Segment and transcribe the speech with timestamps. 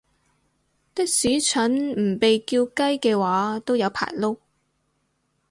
[0.95, 4.39] 的士陳唔被叫雞嘅話都有排撈